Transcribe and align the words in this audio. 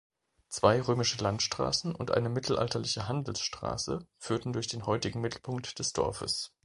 Zwei 0.49 0.81
römische 0.81 1.21
Landstraßen 1.21 1.93
und 1.93 2.09
eine 2.09 2.29
mittelalterliche 2.29 3.07
Handelsstraße 3.07 4.07
führten 4.17 4.51
durch 4.51 4.65
den 4.67 4.87
heutigen 4.87 5.21
Mittelpunkt 5.21 5.77
des 5.77 5.93
Dorfes. 5.93 6.55